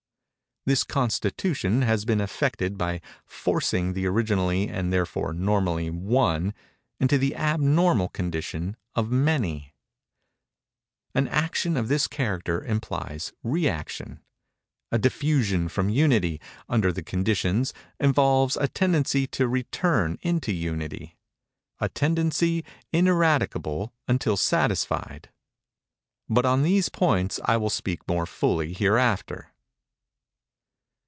[0.63, 6.53] This constitution has been effected by forcing the originally and therefore normally One
[6.99, 9.73] into the abnormal condition of Many.
[11.15, 14.19] An action of this character implies rëaction.
[14.91, 16.39] A diffusion from Unity,
[16.69, 22.63] under the conditions, involves a tendency to return into Unity—a tendency
[22.93, 25.31] ineradicable until satisfied.
[26.29, 29.47] But on these points I will speak more fully hereafter.